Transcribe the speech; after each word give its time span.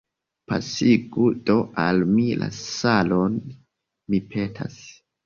Pasigu 0.51 1.25
do 1.49 1.57
al 1.83 2.01
mi 2.13 2.25
la 2.45 2.47
salon, 2.61 3.37
mi 4.15 4.23
petas. 4.33 4.81